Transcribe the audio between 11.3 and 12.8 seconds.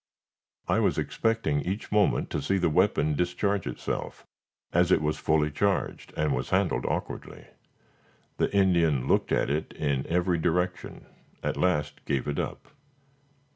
at last gave it up.